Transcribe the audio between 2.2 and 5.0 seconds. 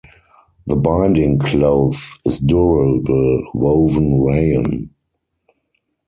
is durable woven rayon.